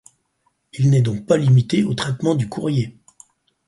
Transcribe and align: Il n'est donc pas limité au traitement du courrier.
Il 0.73 0.89
n'est 0.89 1.03
donc 1.03 1.27
pas 1.27 1.37
limité 1.37 1.83
au 1.83 1.93
traitement 1.93 2.33
du 2.33 2.49
courrier. 2.49 2.97